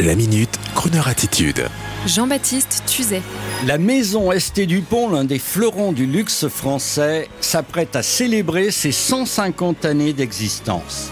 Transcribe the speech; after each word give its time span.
La 0.00 0.14
minute, 0.14 0.58
Kroneur 0.74 1.06
attitude. 1.06 1.68
Jean-Baptiste 2.06 2.82
Tuzet. 2.86 3.20
La 3.66 3.76
maison 3.76 4.32
Esté 4.32 4.64
Dupont, 4.64 5.10
l'un 5.10 5.24
des 5.24 5.38
fleurons 5.38 5.92
du 5.92 6.06
luxe 6.06 6.48
français, 6.48 7.28
s'apprête 7.40 7.94
à 7.94 8.02
célébrer 8.02 8.70
ses 8.70 8.90
150 8.90 9.84
années 9.84 10.14
d'existence. 10.14 11.10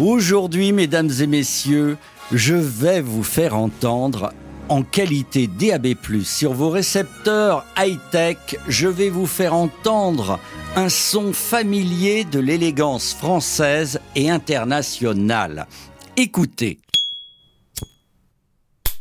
Aujourd'hui, 0.00 0.72
mesdames 0.72 1.10
et 1.20 1.26
messieurs, 1.26 1.98
je 2.32 2.54
vais 2.54 3.00
vous 3.00 3.24
faire 3.24 3.56
entendre 3.56 4.32
en 4.68 4.82
qualité 4.82 5.48
DAB+, 5.48 5.94
sur 6.24 6.52
vos 6.52 6.70
récepteurs 6.70 7.64
high-tech, 7.76 8.36
je 8.68 8.88
vais 8.88 9.10
vous 9.10 9.26
faire 9.26 9.54
entendre 9.54 10.38
un 10.76 10.88
son 10.88 11.32
familier 11.32 12.24
de 12.24 12.38
l'élégance 12.38 13.14
française 13.14 14.00
et 14.14 14.30
internationale. 14.30 15.66
Écoutez. 16.18 16.78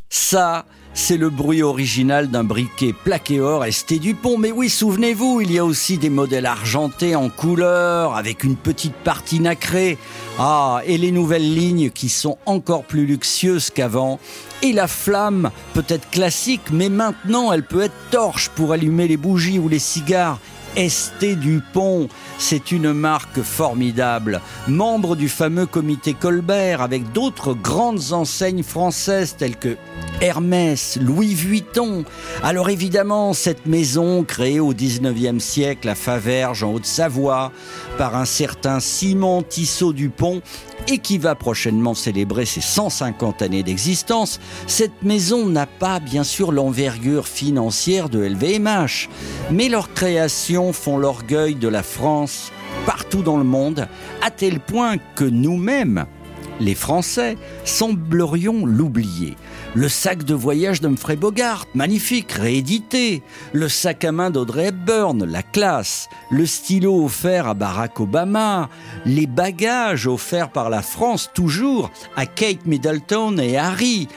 Ça, 0.10 0.66
c'est 0.94 1.16
le 1.16 1.30
bruit 1.30 1.64
original 1.64 2.30
d'un 2.30 2.44
briquet 2.44 2.92
plaqué 2.92 3.40
or 3.40 3.64
ST 3.66 4.00
Dupont. 4.02 4.38
Mais 4.38 4.52
oui, 4.52 4.70
souvenez-vous, 4.70 5.40
il 5.40 5.50
y 5.54 5.58
a 5.58 5.64
aussi 5.64 5.98
des 5.98 6.10
modèles 6.10 6.46
argentés 6.46 7.16
en 7.16 7.30
couleur, 7.30 8.18
avec 8.18 8.44
une 8.44 8.58
petite 8.58 8.96
partie 8.96 9.40
nacrée. 9.40 9.98
Ah, 10.40 10.82
et 10.86 10.98
les 10.98 11.12
nouvelles 11.12 11.56
lignes 11.56 11.90
qui 11.90 12.10
sont 12.10 12.38
encore 12.46 12.84
plus 12.84 13.06
luxueuses 13.06 13.70
qu'avant. 13.70 14.20
Et 14.62 14.74
la 14.74 14.88
flamme, 14.88 15.52
peut-être 15.74 16.10
classique, 16.10 16.70
mais 16.70 16.90
maintenant 16.90 17.54
elle 17.54 17.64
peut 17.64 17.84
être 17.84 18.10
torche 18.12 18.50
pour 18.50 18.74
allumer 18.74 19.08
les 19.08 19.16
bougies 19.16 19.60
ou 19.60 19.70
les 19.70 19.80
cigares. 19.80 20.40
ST 20.78 21.40
Dupont, 21.40 22.10
c'est 22.38 22.72
une 22.72 22.92
marque 22.92 23.42
formidable, 23.42 24.42
membre 24.68 25.16
du 25.16 25.30
fameux 25.30 25.66
comité 25.66 26.14
Colbert 26.14 26.82
avec 26.82 27.14
d'autres 27.14 27.54
grandes 27.54 28.12
enseignes 28.12 28.64
françaises 28.64 29.36
telles 29.38 29.56
que 29.56 29.78
Hermès, 30.20 30.98
Louis 31.02 31.34
Vuitton. 31.34 32.04
Alors 32.44 32.70
évidemment, 32.70 33.34
cette 33.34 33.66
maison 33.66 34.24
créée 34.24 34.60
au 34.60 34.74
19e 34.74 35.40
siècle 35.40 35.88
à 35.88 35.96
Faverges 35.96 36.64
en 36.64 36.74
Haute-Savoie 36.74 37.52
par 37.98 38.16
un 38.16 38.26
certain 38.26 38.80
Simon 38.82 39.44
Tissot 39.44 39.94
Dupont 39.94 40.42
et 40.88 41.00
qui 41.00 41.18
va 41.18 41.36
prochainement 41.36 41.94
célébrer 41.94 42.46
ses 42.46 42.62
150 42.62 43.42
années 43.42 43.64
d'existence, 43.64 44.40
cette 44.68 45.04
maison 45.04 45.46
n'a 45.48 45.66
pas 45.66 46.00
bien 46.00 46.24
sûr 46.24 46.52
l'envergure 46.52 47.28
financière 47.28 48.10
de 48.10 48.20
LVMH, 48.20 49.10
mais 49.52 49.70
leurs 49.70 49.94
créations 49.94 50.74
font 50.74 50.98
l'orgueil 50.98 51.56
de 51.56 51.68
la 51.68 51.84
France 51.84 52.52
partout 52.86 53.24
dans 53.24 53.38
le 53.38 53.44
monde, 53.44 53.88
à 54.22 54.32
tel 54.32 54.60
point 54.60 54.98
que 55.16 55.24
nous-mêmes, 55.24 56.06
les 56.60 56.76
Français, 56.76 57.38
semblerions 57.64 58.66
l'oublier. 58.66 59.36
Le 59.78 59.90
sac 59.90 60.24
de 60.24 60.34
voyage 60.34 60.80
d'Humphrey 60.80 61.18
Bogart, 61.18 61.66
magnifique, 61.74 62.32
réédité. 62.32 63.22
Le 63.52 63.68
sac 63.68 64.06
à 64.06 64.14
main 64.14 64.30
d'Audrey 64.30 64.68
Hepburn, 64.68 65.26
la 65.26 65.44
classe. 65.44 66.08
Le 66.30 66.46
stylo 66.46 67.04
offert 67.04 67.48
à 67.48 67.56
Barack 67.56 68.00
Obama. 68.00 68.70
Les 69.06 69.28
bagages 69.28 70.08
offerts 70.08 70.52
par 70.52 70.70
la 70.70 70.82
France, 70.82 71.30
toujours, 71.34 71.92
à 72.16 72.26
Kate 72.26 72.66
Middleton 72.66 73.38
et 73.38 73.58
Harry. 73.58 74.08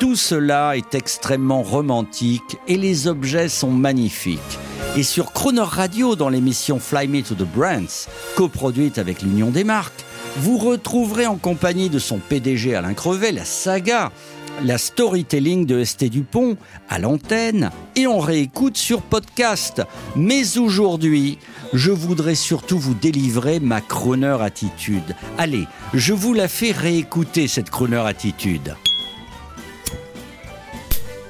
Tout 0.00 0.16
cela 0.16 0.76
est 0.76 0.94
extrêmement 0.94 1.62
romantique 1.62 2.58
et 2.68 2.76
les 2.76 3.08
objets 3.08 3.48
sont 3.48 3.70
magnifiques. 3.70 4.58
Et 4.98 5.02
sur 5.02 5.32
Croner 5.32 5.62
Radio, 5.62 6.14
dans 6.14 6.28
l'émission 6.28 6.78
Fly 6.78 7.08
Me 7.08 7.22
to 7.22 7.34
the 7.34 7.48
Brands, 7.48 8.06
coproduite 8.36 8.98
avec 8.98 9.22
l'Union 9.22 9.50
des 9.50 9.64
marques, 9.64 10.04
vous 10.36 10.58
retrouverez 10.58 11.26
en 11.26 11.36
compagnie 11.36 11.88
de 11.88 11.98
son 11.98 12.18
PDG 12.18 12.74
Alain 12.74 12.94
Crevet 12.94 13.32
la 13.32 13.44
saga, 13.44 14.12
la 14.64 14.78
storytelling 14.78 15.66
de 15.66 15.84
ST 15.84 16.04
Dupont 16.04 16.56
à 16.88 16.98
l'antenne 16.98 17.70
et 17.96 18.06
on 18.06 18.18
réécoute 18.18 18.76
sur 18.76 19.02
podcast. 19.02 19.82
Mais 20.16 20.58
aujourd'hui, 20.58 21.38
je 21.72 21.90
voudrais 21.90 22.34
surtout 22.34 22.78
vous 22.78 22.94
délivrer 22.94 23.60
ma 23.60 23.80
Croner 23.80 24.36
attitude. 24.40 25.16
Allez, 25.38 25.66
je 25.94 26.12
vous 26.12 26.34
la 26.34 26.48
fais 26.48 26.72
réécouter 26.72 27.48
cette 27.48 27.70
Croner 27.70 28.04
attitude. 28.06 28.74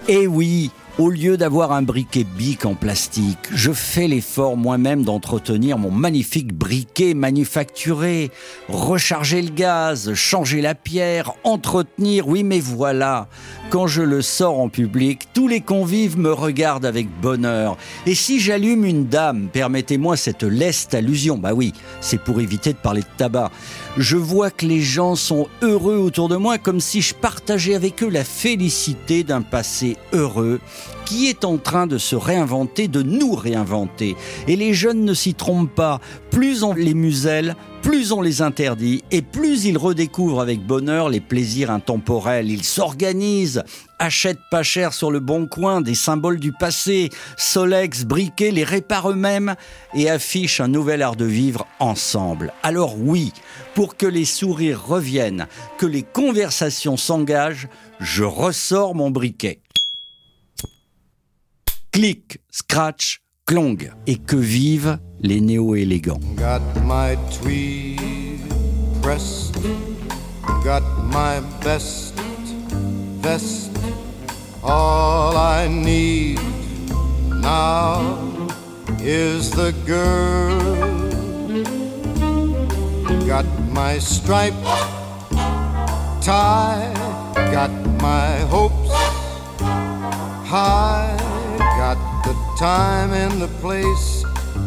Eh 0.08 0.26
oui, 0.26 0.70
au 1.00 1.08
lieu 1.08 1.38
d'avoir 1.38 1.72
un 1.72 1.80
briquet 1.80 2.24
bic 2.24 2.66
en 2.66 2.74
plastique, 2.74 3.38
je 3.54 3.72
fais 3.72 4.06
l'effort 4.06 4.58
moi-même 4.58 5.02
d'entretenir 5.02 5.78
mon 5.78 5.90
magnifique 5.90 6.52
briquet 6.52 7.14
manufacturé, 7.14 8.30
recharger 8.68 9.40
le 9.40 9.48
gaz, 9.48 10.12
changer 10.12 10.60
la 10.60 10.74
pierre, 10.74 11.32
entretenir, 11.42 12.28
oui 12.28 12.44
mais 12.44 12.60
voilà, 12.60 13.28
quand 13.70 13.86
je 13.86 14.02
le 14.02 14.20
sors 14.20 14.60
en 14.60 14.68
public, 14.68 15.28
tous 15.32 15.48
les 15.48 15.62
convives 15.62 16.18
me 16.18 16.32
regardent 16.32 16.84
avec 16.84 17.08
bonheur. 17.22 17.78
Et 18.04 18.14
si 18.14 18.38
j'allume 18.38 18.84
une 18.84 19.06
dame, 19.06 19.48
permettez-moi 19.50 20.18
cette 20.18 20.42
leste 20.42 20.92
allusion, 20.92 21.38
bah 21.38 21.54
oui, 21.54 21.72
c'est 22.02 22.20
pour 22.20 22.42
éviter 22.42 22.74
de 22.74 22.78
parler 22.78 23.00
de 23.00 23.16
tabac, 23.16 23.50
je 23.96 24.16
vois 24.16 24.50
que 24.50 24.66
les 24.66 24.82
gens 24.82 25.14
sont 25.14 25.48
heureux 25.62 25.96
autour 25.96 26.28
de 26.28 26.36
moi 26.36 26.58
comme 26.58 26.80
si 26.80 27.00
je 27.00 27.14
partageais 27.14 27.74
avec 27.74 28.02
eux 28.02 28.10
la 28.10 28.24
félicité 28.24 29.24
d'un 29.24 29.40
passé 29.40 29.96
heureux 30.12 30.60
qui 31.04 31.28
est 31.28 31.44
en 31.44 31.58
train 31.58 31.86
de 31.86 31.98
se 31.98 32.16
réinventer, 32.16 32.88
de 32.88 33.02
nous 33.02 33.34
réinventer. 33.34 34.16
Et 34.46 34.56
les 34.56 34.74
jeunes 34.74 35.04
ne 35.04 35.14
s'y 35.14 35.34
trompent 35.34 35.74
pas. 35.74 36.00
Plus 36.30 36.62
on 36.62 36.72
les 36.72 36.94
muselle, 36.94 37.56
plus 37.82 38.12
on 38.12 38.20
les 38.20 38.42
interdit 38.42 39.02
et 39.10 39.22
plus 39.22 39.64
ils 39.64 39.78
redécouvrent 39.78 40.40
avec 40.40 40.64
bonheur 40.64 41.08
les 41.08 41.20
plaisirs 41.20 41.70
intemporels. 41.70 42.50
Ils 42.50 42.64
s'organisent, 42.64 43.64
achètent 43.98 44.38
pas 44.50 44.62
cher 44.62 44.92
sur 44.92 45.10
le 45.10 45.18
bon 45.18 45.46
coin 45.46 45.80
des 45.80 45.94
symboles 45.94 46.38
du 46.38 46.52
passé, 46.52 47.10
Solex, 47.36 48.04
briquet, 48.04 48.50
les 48.50 48.64
réparent 48.64 49.10
eux-mêmes 49.10 49.54
et 49.94 50.10
affichent 50.10 50.60
un 50.60 50.68
nouvel 50.68 51.02
art 51.02 51.16
de 51.16 51.24
vivre 51.24 51.66
ensemble. 51.78 52.52
Alors 52.62 52.96
oui, 52.98 53.32
pour 53.74 53.96
que 53.96 54.06
les 54.06 54.26
sourires 54.26 54.86
reviennent, 54.86 55.46
que 55.78 55.86
les 55.86 56.02
conversations 56.02 56.96
s'engagent, 56.96 57.68
je 57.98 58.24
ressors 58.24 58.94
mon 58.94 59.10
briquet 59.10 59.60
clic, 62.00 62.40
scratch, 62.50 63.20
clong. 63.44 63.76
Et 64.06 64.16
que 64.16 64.36
vivent 64.36 64.98
les 65.20 65.42
néo-élégants? 65.42 66.18
Got 66.34 66.62
my 66.86 67.14
tweed 67.30 68.40
pressed, 69.02 69.54
got 70.64 70.82
my 71.12 71.40
best 71.62 72.14
vest, 73.20 73.70
all 74.62 75.36
I 75.36 75.68
need 75.68 76.40
now 77.42 78.16
is 79.02 79.50
the 79.50 79.74
girl. 79.86 80.58
Got 83.26 83.44
my 83.74 83.98
striped 83.98 84.56
tie, 86.22 86.94
got 87.52 87.70
my 88.00 88.38
hopes 88.50 88.88
high 90.46 91.19
time 92.60 93.14
and 93.14 93.40
the 93.40 93.48
place, 93.62 94.22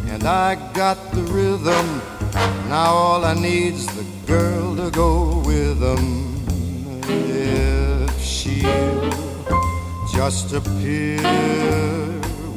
and 0.08 0.24
I 0.24 0.56
got 0.74 0.98
the 1.12 1.22
rhythm. 1.32 2.02
Now 2.68 2.92
all 2.92 3.24
I 3.24 3.36
need's 3.36 3.86
the 3.86 4.04
girl 4.26 4.76
to 4.78 4.90
go 4.90 5.44
with 5.46 5.80
them. 5.80 6.44
If 7.08 8.20
she'll 8.20 9.12
just 10.12 10.54
appear, 10.54 11.22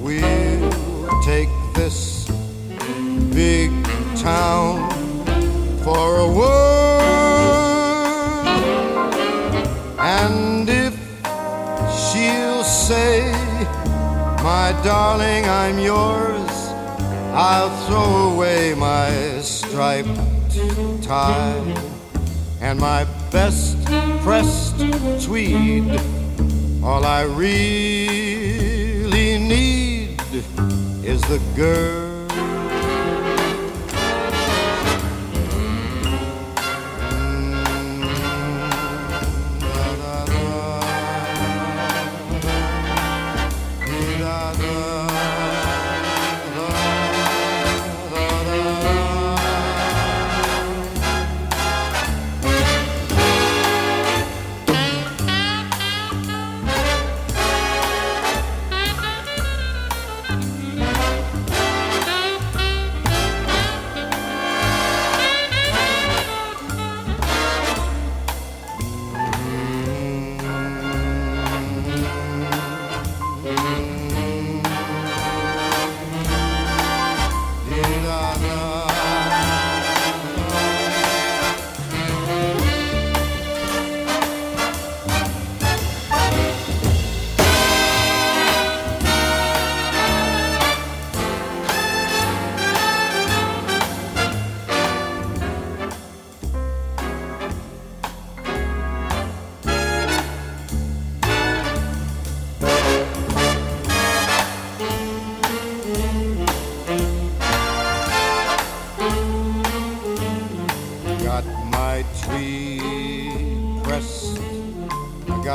we'll 0.01 1.23
take 1.23 1.51
this 1.75 2.27
big 3.35 3.71
town 4.17 4.89
for 5.85 6.21
a 6.21 6.29
whirl. 6.33 6.56
My 14.67 14.75
darling, 14.83 15.45
I'm 15.45 15.79
yours. 15.79 16.51
I'll 17.33 17.71
throw 17.87 18.33
away 18.33 18.75
my 18.75 19.41
striped 19.41 20.11
tie 21.05 21.75
and 22.61 22.81
my 22.81 23.05
best 23.31 23.77
pressed 24.25 24.81
tweed. 25.25 25.89
All 26.83 27.05
I 27.05 27.23
really 27.23 27.69
need 29.39 30.19
is 31.05 31.21
the 31.23 31.41
girl 31.55 32.06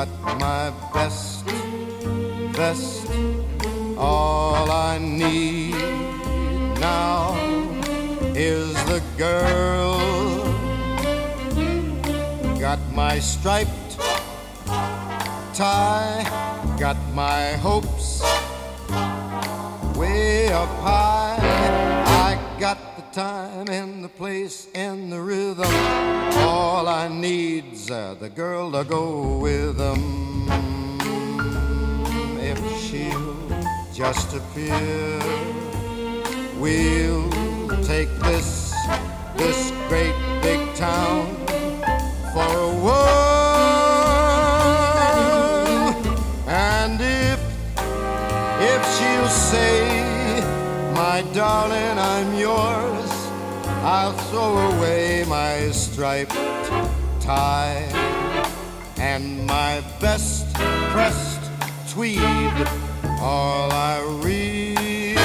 got 0.06 0.40
my 0.40 0.72
best 0.94 1.46
vest. 2.58 3.08
All 3.98 4.72
I 4.72 4.98
need 4.98 5.76
now 6.80 7.36
is 8.34 8.74
the 8.86 9.00
girl. 9.16 10.00
Got 12.60 12.80
my 12.92 13.20
striped 13.20 14.00
tie. 15.54 16.26
Got 16.80 16.98
my 17.14 17.54
hopes 17.68 18.24
way 19.96 20.52
up 20.52 20.70
high. 20.82 21.21
Got 22.72 22.96
the 22.96 23.22
time 23.22 23.68
and 23.68 24.02
the 24.02 24.08
place 24.08 24.70
and 24.74 25.12
the 25.12 25.20
rhythm. 25.20 25.74
All 26.48 26.88
I 26.88 27.10
need's 27.10 27.88
the 27.88 28.32
girl 28.34 28.72
to 28.72 28.86
go 28.86 29.40
with 29.40 29.76
them. 29.76 30.48
If 32.40 32.60
she'll 32.80 33.36
just 33.94 34.34
appear, 34.34 35.20
we'll 36.62 37.30
take 37.84 38.08
this 38.20 38.74
this 39.36 39.74
great 39.90 40.16
big 40.42 40.74
town 40.76 41.51
darling, 51.34 51.98
I'm 51.98 52.36
yours, 52.36 53.12
I'll 53.84 54.12
throw 54.12 54.58
away 54.76 55.24
my 55.28 55.72
striped 55.72 56.34
tie 57.22 57.88
and 58.98 59.46
my 59.46 59.82
best 60.00 60.54
pressed 60.54 61.42
tweed. 61.90 62.20
All 63.22 63.72
I 63.72 64.02
really, 64.24 65.16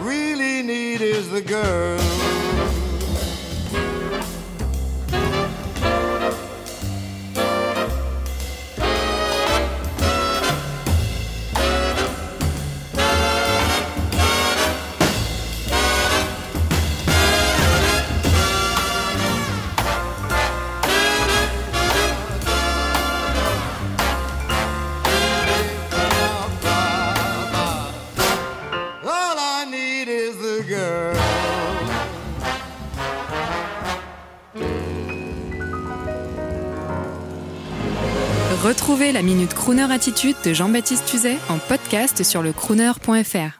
really 0.00 0.62
need 0.62 1.02
is 1.02 1.28
the 1.30 1.42
girl. 1.42 2.07
Retrouvez 38.62 39.12
la 39.12 39.22
Minute 39.22 39.54
Crooner 39.54 39.90
Attitude 39.92 40.36
de 40.44 40.52
Jean-Baptiste 40.52 41.06
Tuzet 41.06 41.38
en 41.48 41.58
podcast 41.58 42.22
sur 42.22 42.42
le 42.42 42.52
crooner.fr. 42.52 43.58